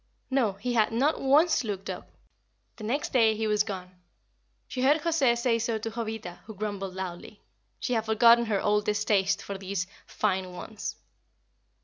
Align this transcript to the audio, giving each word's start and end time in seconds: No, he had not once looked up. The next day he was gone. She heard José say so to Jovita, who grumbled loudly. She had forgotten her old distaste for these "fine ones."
No, 0.31 0.53
he 0.53 0.73
had 0.73 0.91
not 0.91 1.21
once 1.21 1.63
looked 1.63 1.87
up. 1.87 2.09
The 2.77 2.83
next 2.83 3.13
day 3.13 3.35
he 3.35 3.45
was 3.45 3.61
gone. 3.61 3.91
She 4.67 4.81
heard 4.81 5.01
José 5.01 5.37
say 5.37 5.59
so 5.59 5.77
to 5.77 5.91
Jovita, 5.91 6.39
who 6.47 6.55
grumbled 6.55 6.95
loudly. 6.95 7.43
She 7.79 7.93
had 7.93 8.07
forgotten 8.07 8.45
her 8.45 8.59
old 8.61 8.85
distaste 8.85 9.43
for 9.43 9.59
these 9.59 9.85
"fine 10.07 10.53
ones." 10.53 10.95